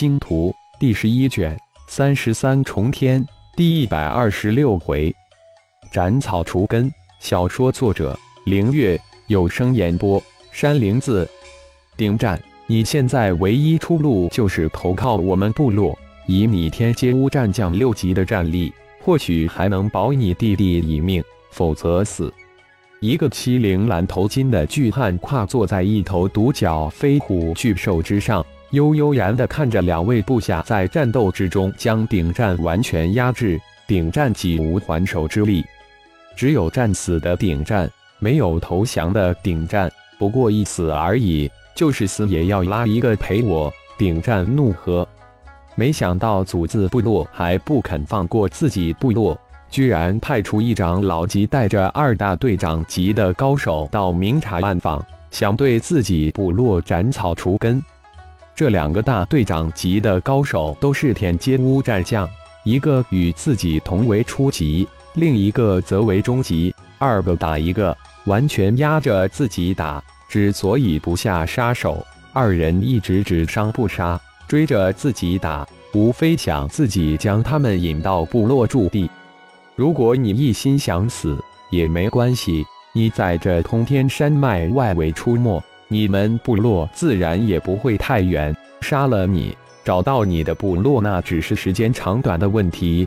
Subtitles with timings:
[0.00, 0.50] 星图》
[0.80, 1.54] 第十一卷
[1.86, 3.22] 三十三重天
[3.54, 5.14] 第一百二十六回，
[5.92, 6.90] 斩草除根。
[7.18, 10.18] 小说作者：凌月，有声演播：
[10.52, 11.28] 山灵子。
[11.98, 15.94] 顶战，你现在唯一出路就是投靠我们部落。
[16.26, 18.72] 以你天阶乌战将六级的战力，
[19.02, 22.32] 或许还能保你弟弟一命，否则死。
[23.00, 35.64] 一个七零蓝头巾的巨汉跨坐在一头独角飞虎巨兽之上，悠悠然地看着两位部下在战斗之中将顶战完全压制，顶战几无还手之力，
[36.36, 39.90] 只有战死的顶战，没有投降的顶战。
[40.18, 43.72] 不过一死而已，就是死也要拉一个陪我。
[43.98, 45.06] 顶战怒喝，
[45.74, 49.38] 没想到祖字部落还不肯放过自己部落。
[49.68, 57.82] 居然派出一长老级带着二大队长级的高手到明察暗访，想对自己部落斩草除根。
[58.60, 62.28] 这两个大队长级的高手都是天阶乌战将，
[62.62, 70.04] 一个与自己同为初级，另一个则为中级，二个打一个，完全压着自己打。
[70.28, 79.08] 之所以不下杀手，二人一直只伤不杀，追着自己打，无非想自己将他们引到部落驻地。
[79.74, 88.56] 如果你一心想死也没关系，你在这通天山脉外围出没，你们部落自然也不会太远。
[88.80, 93.06] 杀了你，找到你的部落，那只是时间长短的问题。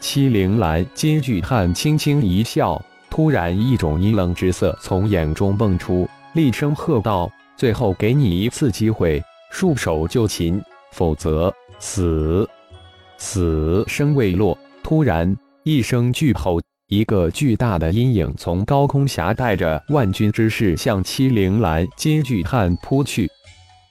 [0.00, 10.60] 七灵蓝金巨汉轻轻一笑，突然一种阴冷之色从眼中蹦出，厉声喝道：“最后给你一次机会，束手就擒，
[10.92, 12.48] 否则死！”
[13.18, 15.36] 死声未落，突然。
[15.62, 23.28] 一声巨吼，一个巨大的阴影从高空挟带着万钧之势向七灵蓝金巨汉扑去。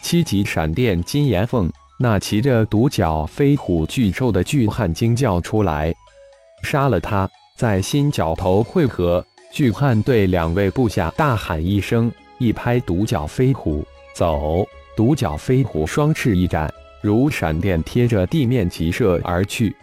[0.00, 5.94] 七级闪电金岩凤，那骑着独角飞虎巨兽的巨汉惊叫出来
[6.64, 7.28] ：“杀了他！”
[7.58, 9.22] 在新角头汇合，
[9.52, 13.84] 巨汉对两位部下大喊一声，一拍独角飞虎，
[14.14, 14.66] 走！
[14.96, 16.72] 独角飞虎双翅一展，
[17.02, 19.76] 如闪电贴着地面急射而去。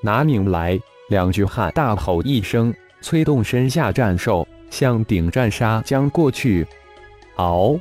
[0.00, 0.80] 拿命来！
[1.08, 6.66] 两巨汉大吼一声，催动身下战兽向顶战杀将过去。
[7.36, 7.78] 嗷！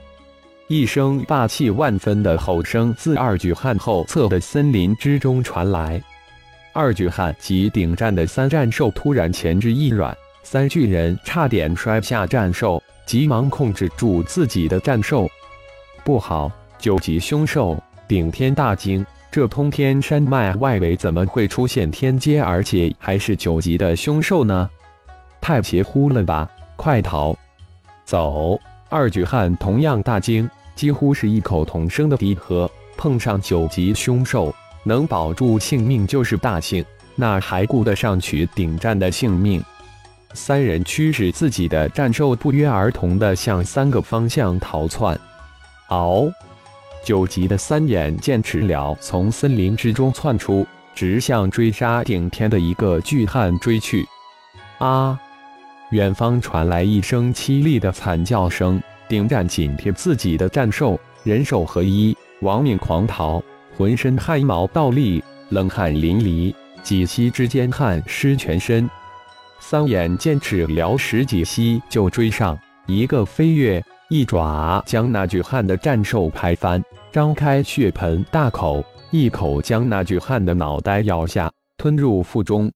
[0.67, 6.01] 一声霸气万分的吼声自二巨汉后侧的森林之中传来。
[6.73, 15.29] 二巨汉及顶战的三战兽突然前肢一软，三巨人差点摔下战兽，急忙控制住自己的战兽。
[16.03, 16.49] 不好！
[16.79, 17.77] 九级凶兽！
[18.07, 19.05] 顶天大惊。
[19.31, 24.69] 这通天山脉外围怎么会出现天阶，而且还是九级的凶兽呢？
[25.39, 26.49] 太邪乎了吧！
[26.75, 27.33] 快逃！
[28.03, 28.59] 走！
[28.89, 34.53] 二举汉同样大惊，几乎是异口同声的低喝：“碰上九级凶兽，
[34.83, 36.83] 能保住性命就是大幸，
[37.15, 39.63] 那还顾得上取顶战的性命？”
[40.33, 45.17] 三人驱使自己的战兽，不约而同地向三个方向逃窜。
[45.87, 46.29] 嗷！
[47.03, 54.05] 九级的三眼剑齿鸟从森林之中窜出，直向追杀顶天的一个巨汉追去。
[54.77, 55.19] 啊！
[55.91, 58.81] 远方传来一声凄厉的惨叫声。
[59.09, 63.43] 顶战紧贴自己的战兽，人兽合一，亡命狂逃，
[63.75, 68.89] 浑身汗毛倒立，冷汗淋漓，几息之间汗湿全身。
[69.59, 73.83] 三眼剑齿鸟十几息就追上，一个飞跃。
[74.11, 76.83] 一爪将那巨汉的战兽拍翻，
[77.13, 82.69] 张开血盆大口，一口将那巨汉的脑袋咬下，吞入腹中。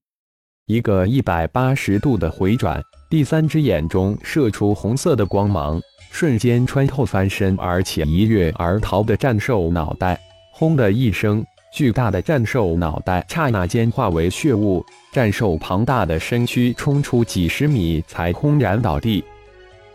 [0.64, 2.80] 一个一百八十度的回转，
[3.10, 5.78] 第三只眼中射出红色的光芒，
[6.10, 10.18] 瞬间穿透翻身而起一跃而逃的战兽脑袋。
[10.54, 14.82] 轰的一声，巨大的战兽脑袋刹那间化为血雾，
[15.12, 19.22] 战兽庞大的身躯冲出几十米才轰然倒地。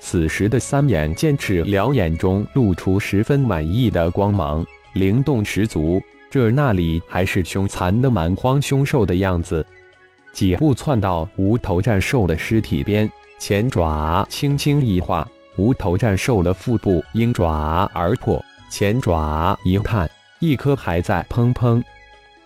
[0.03, 6.01] 此时的三眼剑齿鸟眼中露出十分满意的光芒，灵动十足。
[6.29, 9.65] 这那里还是凶残的蛮荒凶兽的样子，
[10.33, 15.25] 几步窜到无头战兽的尸体边，前爪轻轻一划，
[15.55, 20.09] 无头战兽的腹部鹰爪而破，前爪一探，
[20.39, 21.81] 一颗还在砰砰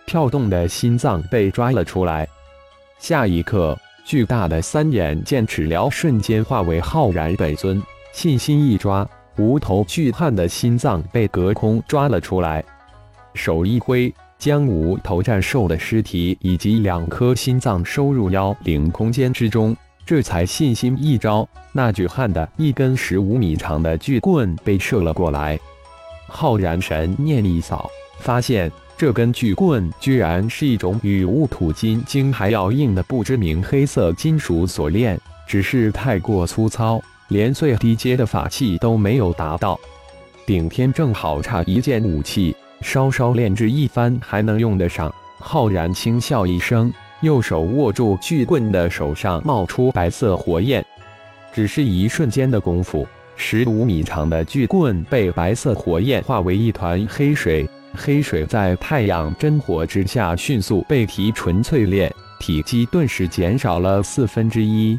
[0.04, 2.28] 跳动的心脏被抓了出来。
[2.98, 3.76] 下一刻。
[4.06, 7.82] 巨大的三眼剑齿獠瞬间化为浩然本尊，
[8.12, 9.04] 信心一抓，
[9.36, 12.64] 无头巨汉的心脏被隔空抓了出来，
[13.34, 19.76] 手一挥，将无头战兽的尸体以及两颗心脏收入妖灵空间之中，
[20.06, 25.58] 这才信心一招，那巨汉的一根十五米长的巨棍被射了过来，
[26.28, 36.98] 浩然神念一扫，发现这根巨棍居然是一种与戊土金晶还要硬的不知名黑色金属锁链，只是太过粗糙，
[37.28, 39.78] 连最低阶的法器都没有达到。
[40.46, 45.14] 顶天正好差一件武器，稍稍炼制一番还能用得上。
[45.38, 46.90] 浩然轻笑一声，
[47.20, 50.82] 右手握住巨棍的手上冒出白色火焰，
[51.52, 53.06] 只是一瞬间的功夫，
[53.36, 64.98] 十五米长的巨棍被白色火焰化为一团黑水，黑水在太阳真火之下迅速被提纯淬炼，体积顿时减少了四分之一。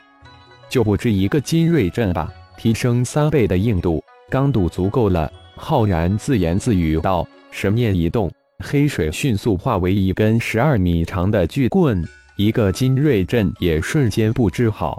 [0.68, 5.32] 就不止一个金锐阵吧，提升三倍的硬度，刚度足够了。
[5.56, 8.30] 浩然自言自语道，神念一动。
[8.66, 12.04] 黑水迅速化为一根十二米长的巨棍，
[12.36, 14.98] 一个金锐阵也瞬间布置好。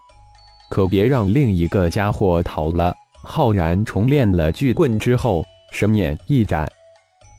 [0.71, 2.95] 可别让另一个家伙逃了！
[3.23, 6.67] 浩然重练了巨棍之后，神念一展，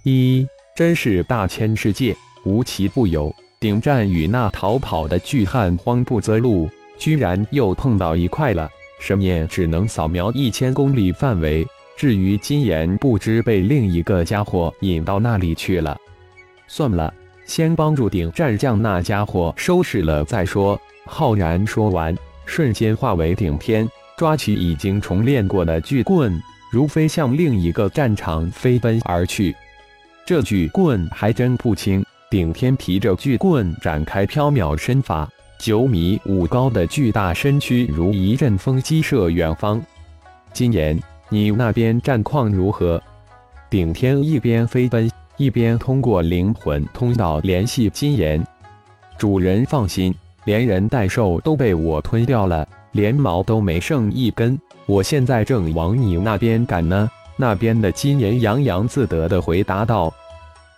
[0.03, 2.15] 一真是大千世界
[2.45, 3.33] 无奇不有。
[3.59, 8.69] 顶战与那逃跑的巨汉慌不择路，居然又碰到一块了。
[9.01, 11.67] 神念只能扫描一千公里范围，
[11.97, 15.97] 至于金岩，不知被另一个家伙引到那里去了。
[16.67, 17.13] 算了，
[17.45, 20.79] 先帮助顶战将那家伙收拾了再说。
[21.05, 23.85] 浩然说完，瞬间化为顶天，
[24.17, 26.41] 抓起已经重练过的巨棍，
[26.71, 29.53] 如飞向另一个战场飞奔而去。
[30.29, 35.27] 这巨棍还真不轻，顶天提着巨棍展开飘渺身法，
[35.57, 39.81] 九米五高的巨大身躯如一阵风激射远方。
[40.53, 43.01] 金岩，你那边战况如何？
[43.71, 45.09] 顶天一边飞奔。
[45.37, 48.45] 一边通过灵魂通道联系金岩，
[49.17, 50.13] 主人放心，
[50.45, 54.55] 连人带兽都被我吞掉了，连毛都没剩一根。
[54.85, 57.09] 我现在正往你那边赶呢。
[57.41, 60.13] 那边的金岩洋洋自得地回答道：“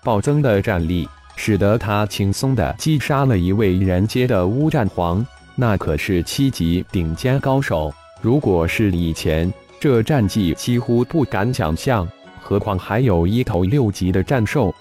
[0.05, 5.25] 暴增的战力使得他轻松地击杀了一位人阶的乌战皇，
[5.55, 7.91] 那可是七级顶尖高手。
[8.21, 12.07] 如果是以前，这战绩几乎不敢想象。”
[12.39, 14.71] 何况还有一头六级的战兽，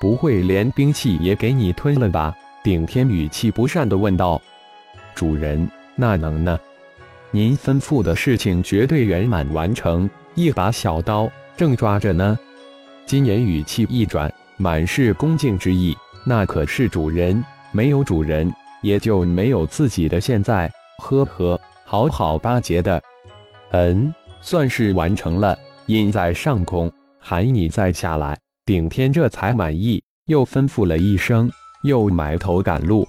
[0.00, 2.34] 不会连兵器也给你吞了吧？
[2.64, 4.40] 顶天语气不善地问道。
[5.14, 6.58] 主人，那能呢？
[7.30, 10.08] 您吩咐的事情绝对圆满完成。
[10.34, 12.38] 一把小刀正抓着呢。
[13.06, 15.96] 金岩语气一转，满是恭敬之意。
[16.24, 17.42] 那可是主人，
[17.72, 20.70] 没有主人，也就没有自己的现在。
[20.98, 23.02] 呵呵，好好巴结的。
[23.72, 25.58] 嗯，算是完成了。
[25.86, 26.90] 印在上空。
[27.18, 31.50] 喊你再下来，顶天这才满意，又吩咐了一声，
[31.82, 33.06] 又埋头赶路。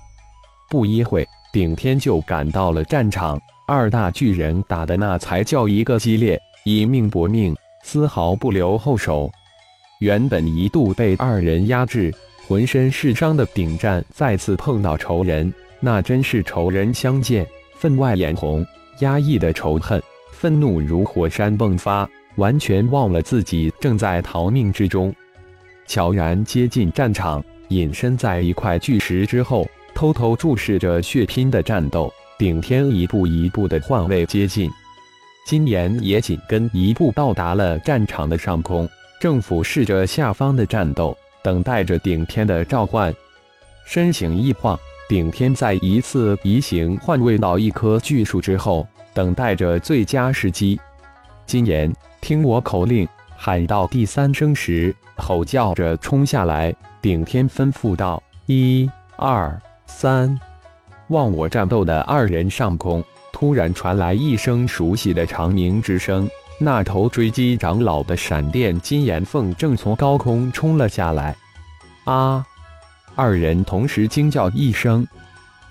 [0.70, 3.40] 不一会，顶天就赶到了战场。
[3.68, 9.32] 二大巨人打的那才叫一个激烈，以命搏命，丝毫不留后手。
[10.00, 12.14] 原本一度被二人压制、
[12.48, 18.66] 浑身是伤的顶战，再次碰到仇人，那真是仇人相见，分外眼红。
[19.00, 22.10] 压抑的仇恨、愤怒如火山迸发。
[22.38, 25.14] 完全忘了自己正在逃命之中，
[25.86, 32.12] 悄然接近战场，隐身在一块巨石之后，偷偷注视着血拼的战斗。
[32.40, 34.72] 顶天一步一步的换位接近，
[35.46, 38.88] 金岩也紧跟一步到达了战场的上空，
[39.20, 43.14] 正俯视着下方的战斗，等待着顶天的召唤。
[43.86, 44.80] 身形一晃，
[45.10, 50.80] 顶天在一次移形换位到一棵巨树之后，等待着最佳时机。
[51.46, 51.94] 金岩。
[52.24, 56.72] 听我口令，喊到第三声时，吼叫着冲下来。
[57.02, 60.40] 顶天吩咐道：“一、二、三！”
[61.10, 66.30] 忘我战斗的二人上空突然传来一声熟悉的长鸣之声。
[66.60, 71.36] 那头追击长老的闪电金岩凤正从高空冲了下来。
[72.04, 72.46] 啊！
[73.16, 75.08] 二人同时惊叫一声。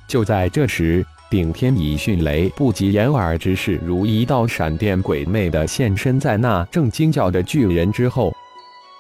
[0.07, 1.05] 就在这时。
[1.31, 8.35] 顶天以迅雷不及掩耳之势，如一道闪电，鬼魅的现身在那正惊叫的巨人之后。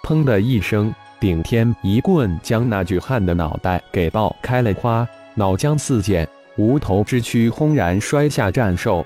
[0.04, 6.28] 砰的一声，顶天一棍将那巨汉的脑袋给爆开了花，脑浆四溅，
[6.60, 9.04] 无头之躯轰然摔下战兽。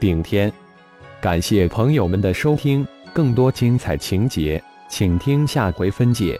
[0.00, 0.50] 顶天，
[1.20, 6.38] 感谢朋友们的收听，更多精彩情节，请听下回分解。